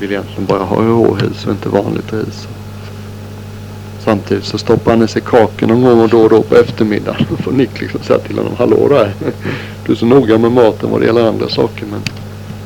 vill 0.00 0.10
egentligen 0.10 0.46
bara 0.46 0.62
ha 0.62 0.82
råris 0.82 1.46
och 1.46 1.52
inte 1.52 1.68
vanligt 1.68 2.12
ris. 2.12 2.48
Samtidigt 4.04 4.44
så 4.44 4.58
stoppar 4.58 4.90
han 4.90 5.02
i 5.02 5.08
sig 5.08 5.22
kakor 5.22 5.66
någon 5.66 5.82
gång 5.82 6.00
och 6.00 6.08
då 6.08 6.20
och 6.20 6.30
då 6.30 6.42
på 6.42 6.56
eftermiddagen. 6.56 7.26
Då 7.30 7.36
får 7.42 7.52
Nick 7.52 7.80
liksom 7.80 8.00
säga 8.02 8.18
till 8.18 8.38
honom, 8.38 8.52
hallå 8.58 8.88
där. 8.88 9.12
Du 9.86 9.92
är 9.92 9.96
så 9.96 10.06
noga 10.06 10.38
med 10.38 10.52
maten 10.52 10.90
vad 10.90 11.00
det 11.00 11.06
gäller 11.06 11.28
andra 11.28 11.48
saker 11.48 11.86
men 11.90 12.00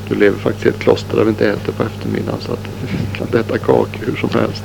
du 0.09 0.14
lever 0.14 0.38
faktiskt 0.38 0.66
i 0.66 0.69
ett 0.69 0.78
kloster 0.78 1.16
där 1.16 1.25
vi 1.25 1.31
inte 1.31 1.50
äter 1.50 1.73
på 1.73 1.83
eftermiddagen 1.83 2.40
så 2.40 2.52
att 2.52 2.64
du 2.64 3.16
kan 3.19 3.26
inte 3.26 3.40
äta 3.40 3.59
kakor 3.59 4.00
hur 4.07 4.16
som 4.16 4.31
helst. 4.40 4.64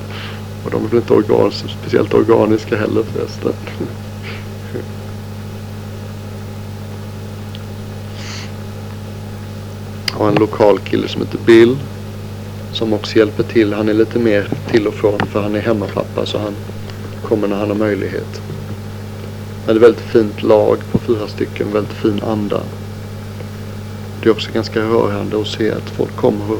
Och 0.69 0.75
de 0.75 0.85
är 0.85 0.89
väl 0.89 0.99
inte 0.99 1.13
organ, 1.13 1.51
speciellt 1.51 2.13
organiska 2.13 2.77
heller 2.77 3.03
förresten. 3.03 3.53
Och 10.17 10.27
en 10.27 10.35
lokal 10.35 10.79
kille 10.79 11.07
som 11.07 11.21
heter 11.21 11.37
Bill 11.45 11.77
som 12.71 12.93
också 12.93 13.17
hjälper 13.17 13.43
till. 13.43 13.73
Han 13.73 13.89
är 13.89 13.93
lite 13.93 14.19
mer 14.19 14.49
till 14.71 14.87
och 14.87 14.93
från 14.93 15.19
för 15.19 15.41
han 15.41 15.55
är 15.55 15.59
hemmapappa 15.59 16.25
så 16.25 16.37
han 16.37 16.55
kommer 17.23 17.47
när 17.47 17.55
han 17.55 17.69
har 17.69 17.75
möjlighet. 17.75 18.41
Men 19.65 19.75
det 19.75 19.79
är 19.79 19.81
väldigt 19.81 20.05
fint 20.05 20.43
lag 20.43 20.77
på 20.91 20.99
fyra 20.99 21.27
stycken, 21.27 21.73
väldigt 21.73 21.93
fin 21.93 22.21
anda. 22.23 22.61
Det 24.23 24.29
är 24.29 24.31
också 24.31 24.51
ganska 24.51 24.79
rörande 24.79 25.41
att 25.41 25.47
se 25.47 25.71
att 25.71 25.89
folk 25.89 26.15
kommer 26.15 26.57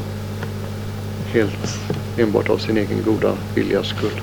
helt 1.32 1.80
enbart 2.20 2.50
av 2.50 2.58
sin 2.58 2.76
egen 2.76 3.02
goda 3.04 3.32
viljas 3.54 3.86
skull. 3.86 4.20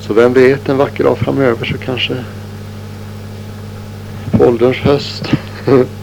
Så 0.00 0.14
vem 0.14 0.32
vet, 0.32 0.68
en 0.68 0.76
vacker 0.76 1.04
dag 1.04 1.18
framöver 1.18 1.66
så 1.66 1.78
kanske 1.78 2.24
på 4.30 4.44
ålderns 4.44 4.76
höst 4.76 5.32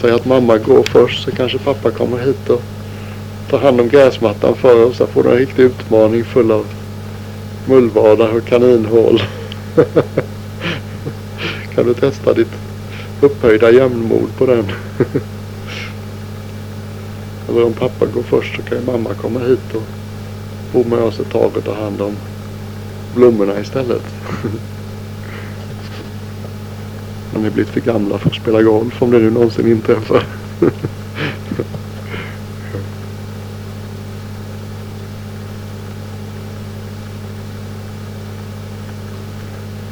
Säg 0.00 0.10
att 0.10 0.26
mamma 0.26 0.58
går 0.58 0.82
först 0.82 1.24
så 1.24 1.30
kanske 1.30 1.58
pappa 1.58 1.90
kommer 1.90 2.18
hit 2.18 2.48
och 2.48 2.62
tar 3.50 3.58
hand 3.58 3.80
om 3.80 3.88
gräsmattan 3.88 4.54
för 4.54 4.84
oss. 4.84 4.96
Så 4.96 5.06
får 5.06 5.22
du 5.22 5.30
en 5.30 5.36
riktig 5.36 5.62
utmaning 5.62 6.24
full 6.24 6.52
av 6.52 6.66
mullvadar 7.66 8.36
och 8.36 8.44
kaninhål. 8.44 9.22
kan 11.74 11.86
du 11.86 11.94
testa 11.94 12.34
ditt 12.34 12.52
upphöjda 13.20 13.70
jämnmod 13.70 14.36
på 14.38 14.46
den? 14.46 14.64
Eller 17.50 17.64
om 17.64 17.72
pappa 17.72 18.06
går 18.06 18.22
först 18.22 18.56
så 18.56 18.62
kan 18.62 18.78
ju 18.78 18.84
mamma 18.84 19.14
komma 19.14 19.40
hit 19.40 19.74
och 19.74 19.82
bo 20.72 20.84
med 20.84 20.98
oss 20.98 21.20
ett 21.20 21.30
tag 21.30 21.56
och 21.56 21.64
ta 21.64 21.74
hand 21.74 22.00
om 22.00 22.16
blommorna 23.14 23.60
istället. 23.60 24.02
Har 27.32 27.40
ni 27.40 27.50
blivit 27.50 27.72
för 27.72 27.80
gamla 27.80 28.18
för 28.18 28.30
att 28.30 28.36
spela 28.36 28.62
golf 28.62 29.02
om 29.02 29.10
det 29.10 29.18
nu 29.18 29.30
någonsin 29.30 29.72
inträffar. 29.72 30.22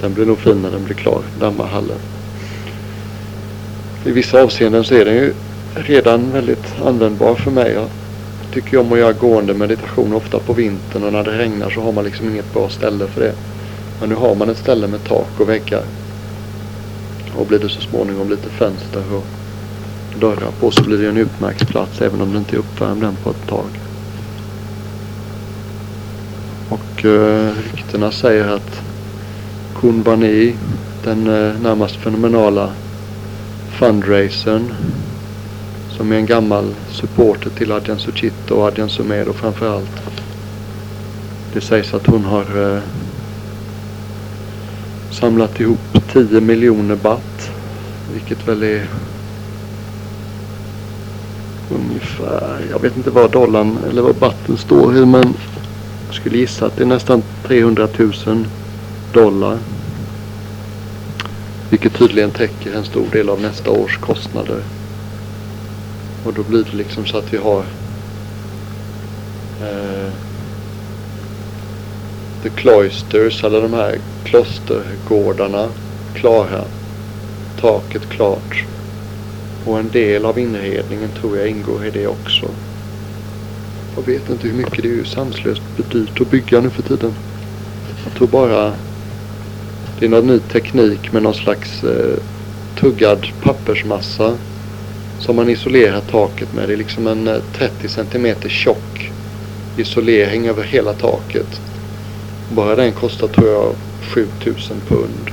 Den 0.00 0.14
blir 0.14 0.26
nog 0.26 0.38
fin 0.38 0.62
när 0.62 0.70
den 0.70 0.84
blir 0.84 0.94
klar, 0.94 1.22
dammarhallen. 1.40 1.98
I 4.04 4.10
vissa 4.10 4.42
avseenden 4.42 4.84
så 4.84 4.94
är 4.94 5.04
den 5.04 5.14
ju 5.14 5.34
redan 5.82 6.32
väldigt 6.32 6.74
användbar 6.84 7.34
för 7.34 7.50
mig. 7.50 7.72
Jag 7.72 7.88
tycker 8.52 8.78
om 8.78 8.92
att 8.92 8.98
göra 8.98 9.12
gående 9.12 9.54
meditation 9.54 10.12
ofta 10.12 10.38
på 10.38 10.52
vintern 10.52 11.04
och 11.04 11.12
när 11.12 11.24
det 11.24 11.38
regnar 11.38 11.70
så 11.70 11.80
har 11.80 11.92
man 11.92 12.04
liksom 12.04 12.28
inget 12.28 12.52
bra 12.54 12.68
ställe 12.68 13.06
för 13.06 13.20
det. 13.20 13.34
Men 14.00 14.08
nu 14.08 14.14
har 14.14 14.34
man 14.34 14.50
ett 14.50 14.58
ställe 14.58 14.86
med 14.86 15.04
tak 15.04 15.40
och 15.40 15.48
väggar. 15.48 15.82
Och 17.36 17.46
blir 17.46 17.58
det 17.58 17.68
så 17.68 17.80
småningom 17.80 18.30
lite 18.30 18.48
fönster 18.48 19.02
och 19.14 19.24
dörrar 20.20 20.50
på 20.60 20.70
så 20.70 20.82
blir 20.82 20.98
det 20.98 21.08
en 21.08 21.16
utmärkt 21.16 21.68
plats 21.68 22.00
även 22.00 22.20
om 22.20 22.32
det 22.32 22.38
inte 22.38 22.56
är 22.56 22.58
uppvärmd 22.58 23.04
än 23.04 23.16
på 23.22 23.30
ett 23.30 23.46
tag. 23.48 23.68
Och 26.68 27.04
eh, 27.04 27.52
ryktena 27.74 28.10
säger 28.10 28.48
att 28.48 28.80
Kunbani, 29.80 30.54
den 31.04 31.26
eh, 31.26 31.60
närmast 31.62 31.96
fenomenala 31.96 32.70
fundraisern 33.78 34.74
som 35.98 36.12
är 36.12 36.16
en 36.16 36.26
gammal 36.26 36.74
supporter 36.90 37.50
till 37.50 37.72
Adjan 37.72 37.98
Suchito 37.98 38.54
och 38.54 38.66
Adjan 38.66 38.88
Sumedo 38.88 39.32
framförallt. 39.32 40.02
Det 41.52 41.60
sägs 41.60 41.94
att 41.94 42.06
hon 42.06 42.24
har 42.24 42.74
eh, 42.74 42.82
samlat 45.10 45.60
ihop 45.60 45.78
10 46.12 46.40
miljoner 46.40 46.96
baht. 46.96 47.50
Vilket 48.12 48.48
väl 48.48 48.62
är 48.62 48.86
ungefär, 51.70 52.60
jag 52.70 52.82
vet 52.82 52.96
inte 52.96 53.10
vad 53.10 53.30
dollarn 53.30 53.78
eller 53.90 54.02
vad 54.02 54.14
batten 54.14 54.56
står 54.56 54.96
i 54.96 55.06
men 55.06 55.34
jag 56.06 56.14
skulle 56.14 56.38
gissa 56.38 56.66
att 56.66 56.76
det 56.76 56.82
är 56.82 56.86
nästan 56.86 57.22
300 57.46 57.88
000 58.26 58.46
dollar. 59.12 59.58
Vilket 61.70 61.94
tydligen 61.94 62.30
täcker 62.30 62.74
en 62.74 62.84
stor 62.84 63.06
del 63.12 63.28
av 63.28 63.40
nästa 63.40 63.70
års 63.70 63.98
kostnader. 63.98 64.62
Och 66.28 66.34
då 66.34 66.42
blir 66.42 66.64
det 66.70 66.76
liksom 66.76 67.06
så 67.06 67.18
att 67.18 67.32
vi 67.32 67.36
har 67.36 67.64
eh, 69.60 70.12
The 72.42 72.48
Cloisters, 72.48 73.44
eller 73.44 73.62
de 73.62 73.72
här 73.72 73.98
klostergårdarna 74.24 75.68
klara. 76.14 76.64
Taket 77.60 78.08
klart. 78.08 78.64
Och 79.64 79.78
en 79.78 79.88
del 79.88 80.24
av 80.24 80.38
inredningen 80.38 81.10
tror 81.20 81.38
jag 81.38 81.48
ingår 81.48 81.86
i 81.86 81.90
det 81.90 82.06
också. 82.06 82.50
Jag 83.96 84.02
vet 84.06 84.30
inte 84.30 84.48
hur 84.48 84.54
mycket 84.54 84.82
det 84.82 84.88
är 84.88 84.92
ju 84.92 85.04
sanslöst 85.04 85.62
dyrt 85.92 86.20
att 86.20 86.30
bygga 86.30 86.60
nu 86.60 86.70
för 86.70 86.82
tiden. 86.82 87.14
Jag 88.04 88.14
tror 88.14 88.28
bara 88.28 88.72
det 89.98 90.04
är 90.04 90.08
någon 90.08 90.26
ny 90.26 90.38
teknik 90.38 91.12
med 91.12 91.22
någon 91.22 91.34
slags 91.34 91.84
eh, 91.84 92.18
tuggad 92.80 93.26
pappersmassa 93.42 94.38
som 95.18 95.36
man 95.36 95.50
isolerar 95.50 96.00
taket 96.00 96.52
med. 96.52 96.68
Det 96.68 96.72
är 96.72 96.76
liksom 96.76 97.06
en 97.06 97.28
eh, 97.28 97.40
30 97.52 97.88
cm 97.88 98.34
tjock 98.48 99.10
isolering 99.76 100.48
över 100.48 100.62
hela 100.62 100.92
taket. 100.92 101.60
Bara 102.52 102.76
den 102.76 102.92
kostar 102.92 103.28
tror 103.28 103.48
jag 103.48 103.74
7000 104.02 104.80
pund. 104.88 105.30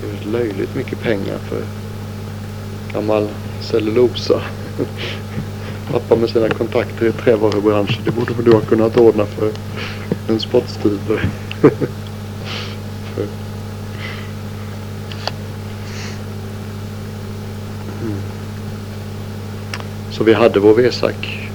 Det 0.00 0.28
är 0.28 0.32
löjligt 0.32 0.74
mycket 0.74 1.02
pengar 1.02 1.38
för 1.38 1.62
gammal 2.92 3.28
cellulosa. 3.60 4.42
Pappa 5.92 6.16
med 6.16 6.30
sina 6.30 6.48
kontakter 6.48 7.06
i 7.06 7.12
trävarubranschen. 7.12 8.04
Det 8.04 8.10
borde 8.10 8.34
väl 8.34 8.44
du 8.44 8.52
ha 8.52 8.60
kunnat 8.60 8.96
ordna 8.96 9.26
för 9.26 9.52
en 10.28 10.40
spottstyver. 10.40 11.28
mm. 18.02 18.18
Så 20.18 20.24
vi 20.24 20.34
hade 20.34 20.60
vår 20.60 20.74
Vesak 20.74 21.48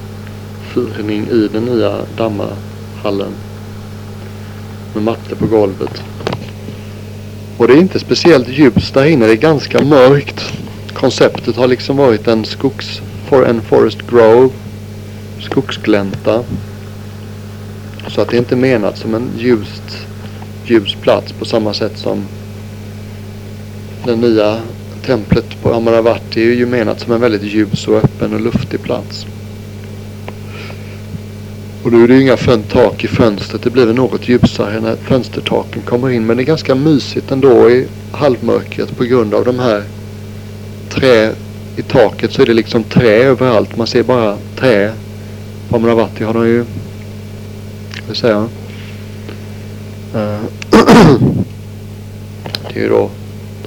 firning 0.74 1.28
i 1.28 1.48
den 1.48 1.66
nya 1.66 1.98
dammarhallen. 2.18 3.34
Med 4.94 5.04
matte 5.04 5.36
på 5.36 5.48
golvet. 5.48 6.04
Och 7.58 7.68
det 7.68 7.74
är 7.74 7.78
inte 7.78 8.00
speciellt 8.00 8.48
ljust 8.48 8.94
där 8.94 9.06
inne. 9.06 9.26
Det 9.26 9.32
är 9.32 9.36
ganska 9.36 9.82
mörkt. 9.82 10.54
Konceptet 10.94 11.56
har 11.56 11.68
liksom 11.68 11.98
varit 11.98 12.28
en 12.28 12.46
skogs... 12.46 13.02
For 13.30 13.46
en 13.46 13.62
Forest 13.62 14.02
Grove. 14.10 14.50
Skogsglänta. 15.42 16.44
Så 18.08 18.22
att 18.22 18.30
det 18.30 18.36
är 18.36 18.40
inte 18.40 18.56
menat 18.56 18.98
som 18.98 19.16
en 19.16 19.30
ljust, 19.38 20.08
ljus 20.66 20.96
plats 21.02 21.32
på 21.32 21.46
samma 21.46 21.74
sätt 21.74 21.98
som 21.98 22.26
den 24.06 24.22
nya 24.22 24.60
templet 25.06 25.46
på 25.62 25.74
Amaravati 25.74 26.42
är 26.42 26.54
ju 26.54 26.66
menat 26.66 27.00
som 27.00 27.14
en 27.14 27.22
väldigt 27.22 27.44
ljus 27.44 27.88
och 27.88 27.96
öppen 27.96 28.34
och 28.34 28.42
luftig 28.42 28.82
plats. 28.82 29.26
Och 31.84 31.92
nu 31.92 32.04
är 32.04 32.08
det 32.08 32.14
ju 32.14 32.22
inga 32.22 32.38
tak 32.72 33.04
i 33.04 33.08
fönstret. 33.08 33.64
Det 33.64 33.70
blir 33.70 33.94
något 33.94 34.28
ljusare 34.28 34.80
när 34.80 34.96
fönstertaken 34.96 35.82
kommer 35.82 36.10
in. 36.10 36.26
Men 36.26 36.38
det 36.38 36.44
är 36.44 36.46
ganska 36.46 36.76
mysigt 36.76 37.32
ändå 37.32 37.70
i 37.70 37.88
halvmörkret 38.12 38.98
på 38.98 39.04
grund 39.04 39.34
av 39.34 39.46
de 39.46 39.60
här 39.60 39.84
trä 40.90 41.32
i 41.76 41.82
taket 41.82 42.32
så 42.32 42.42
är 42.42 42.46
det 42.46 42.54
liksom 42.54 42.84
trä 42.84 43.24
överallt. 43.24 43.78
Man 43.78 43.88
ser 43.88 44.04
bara 44.04 44.38
trä. 44.56 44.92
På 45.70 45.76
Amaravati 45.76 46.24
har 46.24 46.34
de 46.34 46.48
ju, 46.48 46.66
vad 48.08 48.18
säger 48.18 48.34
jag? 48.34 48.48
Det 52.68 52.80
är 52.80 52.84
ju 52.84 52.90
då, 52.90 53.10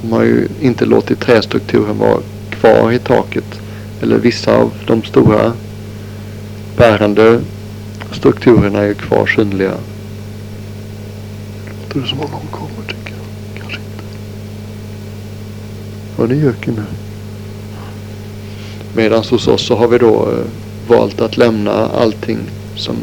de 0.07 0.12
har 0.12 0.23
ju 0.23 0.49
inte 0.61 0.85
låtit 0.85 1.21
trästrukturen 1.21 1.99
vara 1.99 2.21
kvar 2.51 2.92
i 2.92 2.99
taket. 2.99 3.61
Eller 4.03 4.19
vissa 4.19 4.57
av 4.57 4.73
de 4.87 5.03
stora 5.03 5.53
bärande 6.77 7.40
strukturerna 8.12 8.79
är 8.79 8.95
kvar 8.95 9.27
synliga. 9.27 9.75
Låter 11.83 12.01
det 12.01 12.07
som 12.07 12.21
om 12.21 12.31
någon 12.31 12.47
kommer 12.51 12.88
tycker 12.88 13.11
jag. 13.11 13.61
Kanske 13.61 13.79
inte. 13.79 14.05
Ja, 16.19 16.27
det 16.27 16.35
är 16.35 16.45
göken 16.45 16.75
nu. 16.75 16.85
Medan 18.95 19.25
hos 19.31 19.49
oss 19.49 19.66
så 19.66 19.77
har 19.77 19.88
vi 19.88 19.99
då 19.99 20.33
eh, 20.33 20.47
valt 20.88 21.21
att 21.21 21.37
lämna 21.37 21.73
allting 21.73 22.38
som 22.77 22.97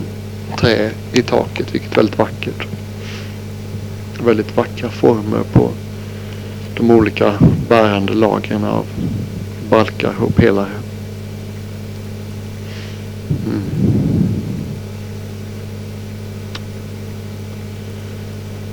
trä 0.60 0.92
i 1.14 1.22
taket, 1.22 1.74
vilket 1.76 1.92
är 1.92 1.96
väldigt 1.96 2.18
vackert. 2.18 2.68
Väldigt 4.26 4.58
vackra 4.58 4.90
former 4.90 5.44
på 5.54 5.72
de 6.78 6.92
olika 6.92 7.34
bärande 7.70 8.14
lagren 8.14 8.64
av 8.64 8.86
balkar 9.70 10.14
och 10.22 10.36
pelare. 10.36 10.72
Mm. 13.46 13.62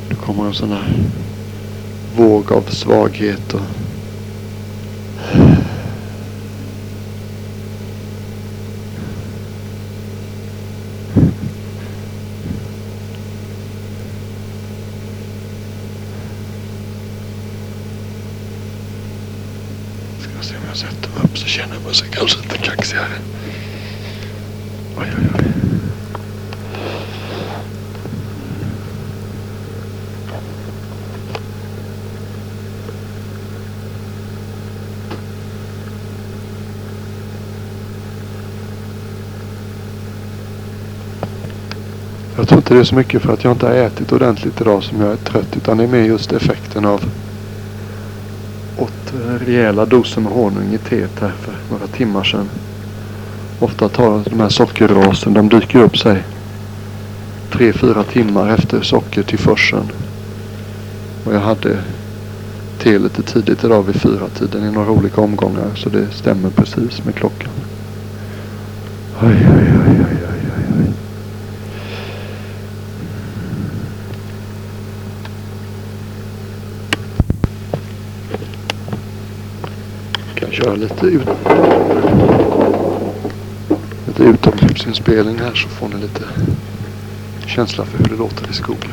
Det 0.09 0.15
kommer 0.15 0.47
en 0.47 0.55
sån 0.55 0.71
här 0.71 0.95
våg 2.17 2.53
av 2.53 2.63
svaghet 2.63 3.55
och 3.55 3.61
jag 20.71 20.77
sätter 20.77 21.11
mig 21.11 21.25
upp 21.25 21.39
så 21.39 21.47
känner 21.47 21.77
man 21.85 21.95
sig 21.95 22.09
kanske 22.11 22.39
inte 22.43 22.59
kaxigare. 22.59 23.07
Oj, 24.99 25.07
oj, 25.19 25.29
oj. 25.39 25.45
Jag 42.37 42.49
tror 42.49 42.59
inte 42.59 42.75
det 42.75 42.81
är 42.81 42.85
så 42.85 42.95
mycket 42.95 43.23
för 43.23 43.33
att 43.33 43.45
jag 43.45 43.53
inte 43.53 43.67
har 43.67 43.75
ätit 43.75 44.13
ordentligt 44.13 44.61
idag 44.61 44.83
som 44.83 45.01
jag 45.01 45.13
är 45.13 45.17
trött 45.17 45.57
utan 45.57 45.77
det 45.77 45.85
är 45.85 45.89
mer 45.89 46.05
just 46.05 46.33
effekten 46.33 46.85
av 46.85 47.05
rejäla 49.51 49.87
doser 49.87 50.21
med 50.21 50.33
honung 50.33 50.75
i 50.75 50.79
teet 50.79 51.21
här 51.21 51.33
för 51.41 51.55
några 51.71 51.87
timmar 51.87 52.25
sedan. 52.25 52.49
Ofta 53.61 53.89
tar 53.89 54.23
de 54.31 54.41
här 54.41 54.49
sockerrasen, 54.49 55.35
de 55.35 55.49
dyker 55.49 55.79
upp 55.83 55.99
sig 55.99 56.23
tre, 57.51 57.73
fyra 57.73 58.05
timmar 58.05 58.55
efter 58.55 58.83
sockertillförseln. 58.83 59.89
Och 61.25 61.35
jag 61.35 61.41
hade 61.41 61.79
te 62.79 62.99
lite 62.99 63.23
tidigt 63.23 63.65
idag 63.65 63.83
vid 63.83 63.97
fyra 63.97 64.29
tiden 64.39 64.65
i 64.65 64.73
några 64.73 64.91
olika 64.91 65.21
omgångar. 65.21 65.71
Så 65.77 65.89
det 65.89 66.07
stämmer 66.13 66.51
precis 66.51 67.05
med 67.05 67.15
klockan. 67.15 67.51
Oj, 69.23 69.29
oj, 69.29 69.47
oj, 69.47 69.63
oj, 69.63 69.79
oj. 69.79 69.80
Köra 80.61 80.75
lite, 80.75 81.07
ut, 81.07 81.29
lite 84.07 84.23
utomhusinspelning 84.23 85.39
här 85.39 85.55
så 85.55 85.69
får 85.69 85.89
ni 85.89 85.95
lite 85.95 86.25
känsla 87.47 87.85
för 87.85 87.99
hur 87.99 88.05
det 88.05 88.17
låter 88.17 88.51
i 88.51 88.53
skogen. 88.53 88.91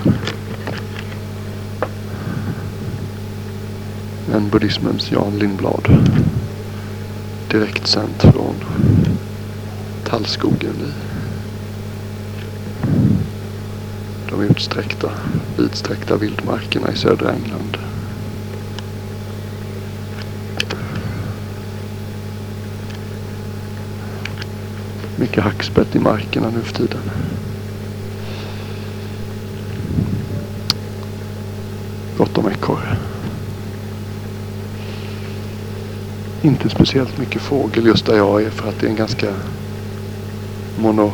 En 4.33 4.49
buddhismens 4.49 5.11
Jan 5.11 5.39
Lindblad. 5.39 6.05
Direkt 7.51 7.87
sänt 7.87 8.21
från 8.21 8.55
tallskogen 10.05 10.75
i 10.87 10.91
de 14.29 14.41
utsträckta, 14.41 15.11
vidsträckta 15.57 16.17
vildmarkerna 16.17 16.91
i 16.91 16.95
södra 16.95 17.31
England. 17.31 17.86
Mycket 25.27 25.43
hackspett 25.43 25.95
i 25.95 25.99
markerna 25.99 26.49
nu 26.49 26.61
för 26.61 26.73
tiden. 26.73 26.99
Gott 32.17 32.37
om 32.37 32.47
ekorre. 32.47 32.97
Inte 36.41 36.69
speciellt 36.69 37.17
mycket 37.17 37.41
fågel 37.41 37.85
just 37.85 38.05
där 38.05 38.17
jag 38.17 38.43
är 38.43 38.49
för 38.49 38.69
att 38.69 38.79
det 38.79 38.85
är 38.85 38.89
en 38.89 38.95
ganska 38.95 39.27
mono, 40.79 41.11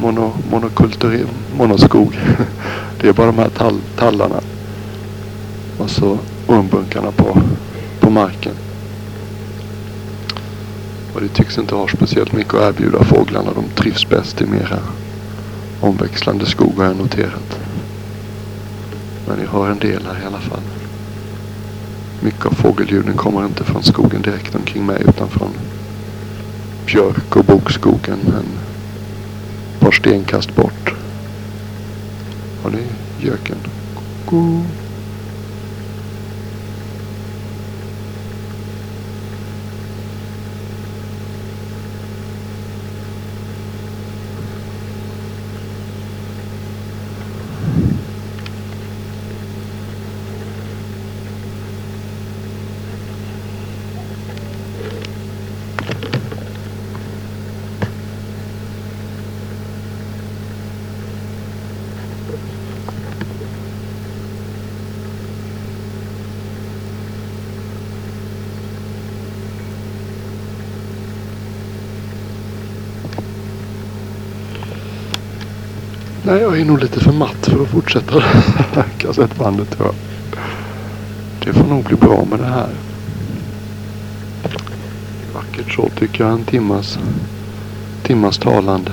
mono, 0.00 0.32
monokulturell 0.50 1.28
monoskog. 1.56 2.18
Det 3.00 3.08
är 3.08 3.12
bara 3.12 3.26
de 3.26 3.38
här 3.38 3.48
tall, 3.48 3.80
tallarna. 3.96 4.40
Och 5.78 5.90
så 5.90 6.18
ormbunkarna 6.46 7.12
på, 7.12 7.42
på 8.00 8.10
marken. 8.10 8.54
Och 11.16 11.22
det 11.22 11.28
tycks 11.28 11.58
inte 11.58 11.74
ha 11.74 11.88
speciellt 11.88 12.32
mycket 12.32 12.54
att 12.54 12.62
erbjuda 12.62 13.04
fåglarna. 13.04 13.50
De 13.54 13.64
trivs 13.74 14.08
bäst 14.08 14.40
i 14.40 14.46
mera 14.46 14.78
omväxlande 15.80 16.46
skog 16.46 16.76
har 16.76 16.84
jag 16.84 16.96
noterat. 16.96 17.58
Men 19.28 19.40
jag 19.40 19.50
hör 19.50 19.70
en 19.70 19.78
del 19.78 20.06
här 20.06 20.22
i 20.22 20.26
alla 20.26 20.38
fall. 20.38 20.60
Mycket 22.20 22.46
av 22.46 22.50
fågelljuden 22.50 23.16
kommer 23.16 23.46
inte 23.46 23.64
från 23.64 23.82
skogen 23.82 24.22
direkt 24.22 24.54
omkring 24.54 24.86
mig 24.86 25.02
utan 25.08 25.28
från 25.28 25.50
björk 26.86 27.36
och 27.36 27.44
bokskogen 27.44 28.18
en 28.26 28.58
par 29.80 29.92
stenkast 29.92 30.56
bort. 30.56 30.94
Har 32.62 32.70
ni 32.70 32.82
göken. 33.20 33.58
Go. 34.26 34.62
Nej, 76.26 76.40
jag 76.40 76.60
är 76.60 76.64
nog 76.64 76.80
lite 76.80 77.00
för 77.00 77.12
matt 77.12 77.46
för 77.46 77.62
att 77.62 77.68
fortsätta 77.68 78.22
kassettbandet 78.98 79.70
tror 79.70 79.86
jag. 79.86 79.94
Det 81.44 81.52
får 81.52 81.68
nog 81.68 81.84
bli 81.84 81.96
bra 81.96 82.24
med 82.30 82.38
det 82.38 82.44
här. 82.46 82.68
Vackert 85.34 85.74
så 85.74 85.88
tycker 85.88 86.24
jag. 86.24 86.32
En 86.32 86.44
timmas, 86.44 86.98
timmas 88.02 88.38
talande. 88.38 88.92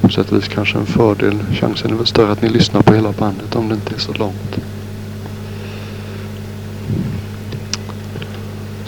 På 0.00 0.08
sätt 0.08 0.32
och 0.32 0.38
vis 0.38 0.48
kanske 0.48 0.78
en 0.78 0.86
fördel. 0.86 1.38
Chansen 1.52 1.90
är 1.90 1.94
väl 1.94 2.06
större 2.06 2.32
att 2.32 2.42
ni 2.42 2.48
lyssnar 2.48 2.82
på 2.82 2.94
hela 2.94 3.12
bandet 3.12 3.56
om 3.56 3.68
det 3.68 3.74
inte 3.74 3.94
är 3.94 3.98
så 3.98 4.12
långt. 4.12 4.58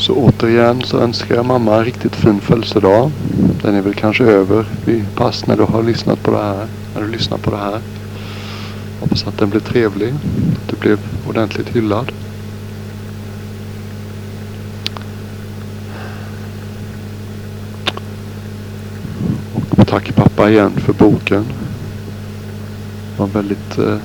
Så 0.08 0.14
återigen 0.14 0.82
så 0.82 0.98
önskar 0.98 1.34
jag 1.34 1.46
mamma 1.46 1.76
en 1.76 1.84
riktigt 1.84 2.16
fin 2.16 2.40
födelsedag. 2.40 3.10
Den 3.62 3.74
är 3.74 3.82
väl 3.82 3.94
kanske 3.94 4.24
över 4.24 4.66
vid 4.84 5.04
pass 5.14 5.46
när 5.46 5.56
du 5.56 5.62
har 5.62 5.82
lyssnat 5.82 6.22
på 6.22 6.30
det 6.30 6.42
här. 6.42 6.66
När 6.94 7.02
du 7.02 7.08
lyssnar 7.08 7.38
på 7.38 7.50
det 7.50 7.56
här. 7.56 7.80
Hoppas 9.00 9.26
att 9.26 9.38
den 9.38 9.50
blir 9.50 9.60
trevlig. 9.60 10.08
Att 10.08 10.70
du 10.70 10.76
blev 10.76 10.98
ordentligt 11.28 11.68
hyllad. 11.68 12.12
Och 19.70 19.86
tack 19.86 20.14
pappa 20.14 20.50
igen 20.50 20.72
för 20.76 20.92
boken. 20.92 21.44
Det 23.10 23.18
var 23.18 23.26
en 23.26 23.32
väldigt 23.32 23.78
eh, 23.78 23.96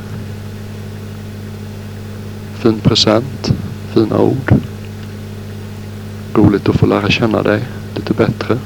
fin 2.53 2.79
present. 2.79 3.53
Fina 3.93 4.17
ord. 4.17 4.53
Roligt 6.35 6.69
att 6.69 6.75
få 6.75 6.85
lära 6.85 7.09
känna 7.09 7.43
dig 7.43 7.63
lite 7.95 8.13
bättre. 8.13 8.57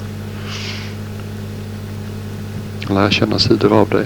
Lära 2.89 3.11
känna 3.11 3.39
sidor 3.39 3.73
av 3.73 3.89
dig 3.89 4.05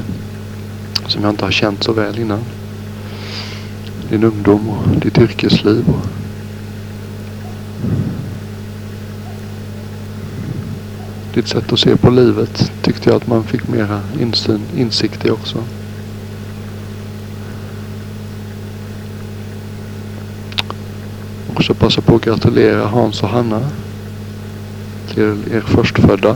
som 1.07 1.23
jag 1.23 1.29
inte 1.29 1.45
har 1.45 1.51
känt 1.51 1.83
så 1.83 1.93
väl 1.93 2.19
innan. 2.19 2.39
Din 4.09 4.23
ungdom 4.23 4.69
och 4.69 4.87
ditt 5.01 5.17
yrkesliv. 5.17 5.89
Och 5.89 6.05
ditt 11.33 11.47
sätt 11.47 11.73
att 11.73 11.79
se 11.79 11.97
på 11.97 12.09
livet 12.09 12.71
tyckte 12.81 13.09
jag 13.09 13.17
att 13.17 13.27
man 13.27 13.43
fick 13.43 13.67
mera 13.67 14.01
insyn, 14.19 14.61
insikt 14.77 15.25
i 15.25 15.31
också. 15.31 15.63
Också 21.71 21.83
passa 21.83 22.01
på 22.01 22.15
att 22.15 22.21
gratulera 22.21 22.85
Hans 22.85 23.23
och 23.23 23.29
Hanna 23.29 23.61
till 25.13 25.35
er 25.53 25.61
förstfödda. 25.61 26.35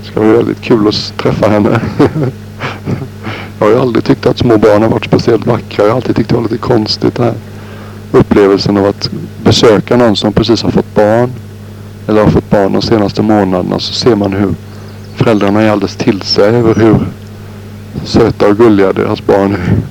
Det 0.00 0.10
ska 0.10 0.20
bli 0.20 0.28
väldigt 0.28 0.60
kul 0.60 0.88
att 0.88 1.14
träffa 1.16 1.48
henne. 1.48 1.80
Jag 3.58 3.66
har 3.66 3.72
ju 3.72 3.80
aldrig 3.80 4.04
tyckt 4.04 4.26
att 4.26 4.38
små 4.38 4.58
barn 4.58 4.82
har 4.82 4.88
varit 4.88 5.04
speciellt 5.04 5.46
vackra. 5.46 5.84
Jag 5.84 5.90
har 5.90 5.96
alltid 5.96 6.16
tyckt 6.16 6.28
det 6.28 6.34
var 6.34 6.42
lite 6.42 6.58
konstigt 6.58 7.14
det 7.14 7.22
här. 7.22 7.34
Upplevelsen 8.12 8.76
av 8.76 8.86
att 8.86 9.10
besöka 9.44 9.96
någon 9.96 10.16
som 10.16 10.32
precis 10.32 10.62
har 10.62 10.70
fått 10.70 10.94
barn. 10.94 11.30
Eller 12.06 12.24
har 12.24 12.30
fått 12.30 12.50
barn 12.50 12.72
de 12.72 12.82
senaste 12.82 13.22
månaderna. 13.22 13.78
Så 13.78 13.92
ser 13.92 14.16
man 14.16 14.32
hur 14.32 14.54
föräldrarna 15.14 15.62
är 15.62 15.70
alldeles 15.70 15.96
till 15.96 16.22
sig 16.22 16.56
över 16.56 16.74
hur 16.74 16.96
söta 18.04 18.48
och 18.48 18.56
gulliga 18.56 18.92
deras 18.92 19.26
barn 19.26 19.52
är. 19.52 19.82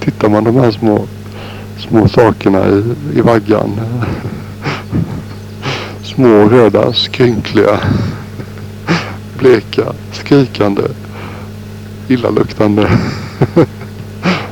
Tittar 0.00 0.28
man 0.28 0.44
de 0.44 0.56
här 0.56 0.70
små, 0.70 1.06
små 1.78 2.08
sakerna 2.08 2.68
i, 2.68 2.82
i 3.18 3.20
vaggan. 3.20 3.80
Små 6.02 6.48
röda 6.48 6.92
skrynkliga 6.92 7.80
bleka, 9.38 9.92
skrikande, 10.12 10.82
illaluktande 12.08 12.90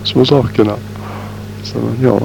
små 0.05 0.25
sakerna. 0.25 0.77
Så 1.63 1.79
ja, 2.03 2.21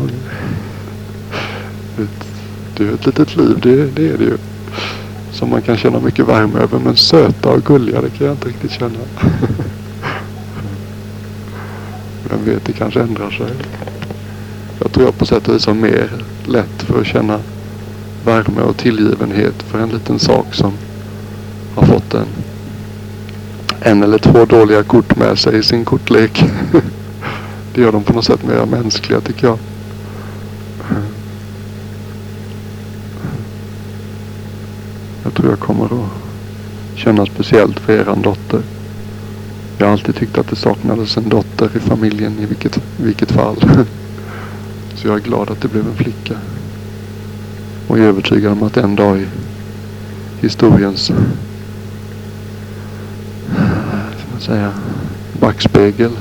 det 2.77 2.83
är 2.83 2.93
ett 2.93 3.05
litet 3.05 3.35
liv, 3.35 3.59
det, 3.61 3.85
det 3.85 4.09
är 4.09 4.17
det 4.17 4.23
ju. 4.23 4.37
Som 5.31 5.49
man 5.49 5.61
kan 5.61 5.77
känna 5.77 5.99
mycket 5.99 6.27
värme 6.27 6.59
över. 6.59 6.79
Men 6.79 6.95
söta 6.95 7.49
och 7.49 7.63
gulliga, 7.63 8.01
det 8.01 8.09
kan 8.09 8.27
jag 8.27 8.33
inte 8.35 8.47
riktigt 8.47 8.71
känna. 8.71 8.99
Vem 12.29 12.45
vet, 12.45 12.65
det 12.65 12.73
kanske 12.73 13.01
ändrar 13.01 13.31
sig. 13.31 13.51
Jag 14.81 14.91
tror 14.91 15.05
jag 15.05 15.17
på 15.17 15.25
sätt 15.25 15.47
och 15.47 15.55
vis 15.55 15.65
har 15.65 15.73
mer 15.73 16.09
lätt 16.45 16.81
för 16.81 17.01
att 17.01 17.07
känna 17.07 17.39
värme 18.25 18.61
och 18.61 18.77
tillgivenhet 18.77 19.63
för 19.63 19.79
en 19.79 19.89
liten 19.89 20.19
sak 20.19 20.53
som 20.53 20.73
har 21.75 21.85
fått 21.85 22.13
en 22.13 22.27
en 23.83 24.03
eller 24.03 24.17
två 24.17 24.45
dåliga 24.45 24.83
kort 24.83 25.15
med 25.15 25.39
sig 25.39 25.57
i 25.57 25.63
sin 25.63 25.85
kortlek. 25.85 26.43
Det 27.73 27.81
gör 27.81 27.91
dem 27.91 28.03
på 28.03 28.13
något 28.13 28.25
sätt 28.25 28.43
mer 28.43 28.65
mänskliga 28.65 29.21
tycker 29.21 29.47
jag. 29.47 29.57
Jag 35.23 35.33
tror 35.33 35.49
jag 35.49 35.59
kommer 35.59 35.85
att 35.85 36.09
känna 36.95 37.25
speciellt 37.25 37.79
för 37.79 37.93
eran 37.93 38.21
dotter. 38.21 38.61
Jag 39.77 39.85
har 39.85 39.91
alltid 39.91 40.15
tyckt 40.15 40.37
att 40.37 40.49
det 40.49 40.55
saknades 40.55 41.17
en 41.17 41.29
dotter 41.29 41.69
i 41.75 41.79
familjen 41.79 42.39
i 42.39 42.45
vilket, 42.45 42.77
i 42.77 43.03
vilket 43.03 43.31
fall. 43.31 43.55
Så 44.95 45.07
jag 45.07 45.15
är 45.15 45.21
glad 45.21 45.49
att 45.49 45.61
det 45.61 45.67
blev 45.67 45.87
en 45.87 45.95
flicka. 45.95 46.35
Och 47.87 47.97
jag 47.97 48.05
är 48.05 48.09
övertygad 48.09 48.51
om 48.51 48.63
att 48.63 48.77
en 48.77 48.95
dag 48.95 49.19
i 49.19 49.27
historiens 50.41 51.11
säga, 54.41 54.73
backspegel 55.39 56.11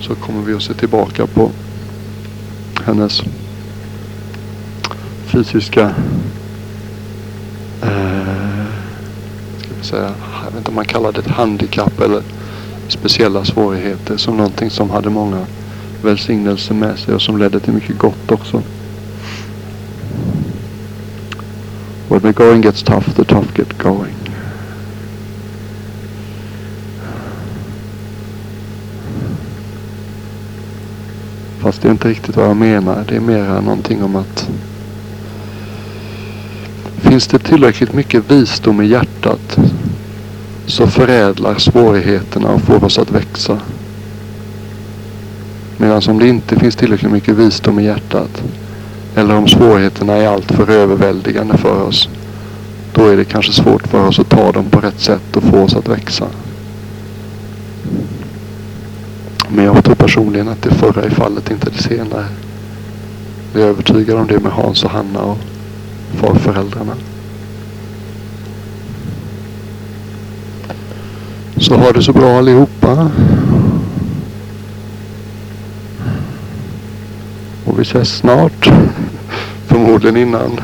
så 0.00 0.14
kommer 0.14 0.42
vi 0.42 0.54
att 0.54 0.62
se 0.62 0.74
tillbaka 0.74 1.26
på 1.26 1.50
hennes 2.84 3.22
fysiska 5.26 5.94
eh, 7.82 8.66
ska 9.58 9.68
vi 9.78 9.84
säga, 9.84 10.14
jag 10.44 10.50
vet 10.50 10.58
inte 10.58 10.68
om 10.68 10.74
man 10.74 10.84
kallar 10.84 11.12
det 11.12 11.18
ett 11.18 11.26
handikapp 11.26 12.00
eller 12.00 12.22
speciella 12.88 13.44
svårigheter 13.44 14.16
som 14.16 14.36
någonting 14.36 14.70
som 14.70 14.90
hade 14.90 15.10
många 15.10 15.46
välsignelse 16.04 16.74
med 16.74 16.98
sig 16.98 17.14
och 17.14 17.22
som 17.22 17.38
ledde 17.38 17.60
till 17.60 17.72
mycket 17.72 17.98
gott 17.98 18.30
också. 18.30 18.62
When 22.08 22.20
the 22.20 22.32
going 22.32 22.62
gets 22.62 22.82
tough, 22.82 23.10
the 23.16 23.24
tough 23.24 23.48
get 23.58 23.78
going. 23.82 24.14
Fast 31.58 31.82
det 31.82 31.88
är 31.88 31.92
inte 31.92 32.08
riktigt 32.08 32.36
vad 32.36 32.48
jag 32.48 32.56
menar. 32.56 33.04
Det 33.08 33.16
är 33.16 33.20
mer 33.20 33.60
någonting 33.60 34.02
om 34.02 34.16
att 34.16 34.48
Finns 37.14 37.26
det 37.26 37.38
tillräckligt 37.38 37.92
mycket 37.92 38.30
visdom 38.30 38.80
i 38.80 38.86
hjärtat 38.86 39.58
så 40.66 40.86
förädlar 40.86 41.54
svårigheterna 41.58 42.48
och 42.48 42.60
får 42.60 42.84
oss 42.84 42.98
att 42.98 43.10
växa. 43.10 43.58
Medan 45.76 46.02
om 46.08 46.18
det 46.18 46.28
inte 46.28 46.56
finns 46.56 46.76
tillräckligt 46.76 47.12
mycket 47.12 47.34
visdom 47.34 47.78
i 47.78 47.84
hjärtat 47.84 48.42
eller 49.14 49.36
om 49.36 49.48
svårigheterna 49.48 50.12
är 50.12 50.28
alltför 50.28 50.70
överväldigande 50.70 51.56
för 51.56 51.82
oss. 51.82 52.08
Då 52.92 53.06
är 53.06 53.16
det 53.16 53.24
kanske 53.24 53.52
svårt 53.52 53.86
för 53.86 54.06
oss 54.06 54.18
att 54.18 54.28
ta 54.28 54.52
dem 54.52 54.64
på 54.70 54.80
rätt 54.80 55.00
sätt 55.00 55.36
och 55.36 55.42
få 55.42 55.58
oss 55.58 55.76
att 55.76 55.88
växa. 55.88 56.26
Men 59.48 59.64
jag 59.64 59.84
tror 59.84 59.94
personligen 59.94 60.48
att 60.48 60.62
det 60.62 60.70
förra 60.70 61.02
är 61.02 61.10
fallet, 61.10 61.50
inte 61.50 61.70
det 61.70 61.82
senare. 61.82 62.24
Jag 63.52 63.62
är 63.62 63.66
övertygad 63.66 64.18
om 64.18 64.26
det 64.26 64.40
med 64.40 64.52
Hans 64.52 64.84
och 64.84 64.90
Hanna 64.90 65.20
och 65.20 65.38
farföräldrarna. 66.14 66.94
Så 71.56 71.74
ha 71.74 71.92
det 71.92 72.02
så 72.02 72.12
bra 72.12 72.38
allihopa. 72.38 73.10
Vi 77.74 77.82
ses 77.82 78.08
snart. 78.08 78.70
Förmodligen 79.66 80.16
innan 80.16 80.60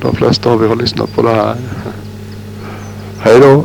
de 0.00 0.16
flesta 0.16 0.50
av 0.50 0.64
er 0.64 0.68
har 0.68 0.76
lyssnat 0.76 1.14
på 1.14 1.22
det 1.22 1.34
här. 1.34 1.56
Hej 3.20 3.40
då! 3.40 3.64